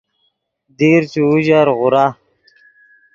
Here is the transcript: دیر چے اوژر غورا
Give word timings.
دیر 0.77 1.01
چے 1.11 1.19
اوژر 1.27 1.67
غورا 1.77 2.05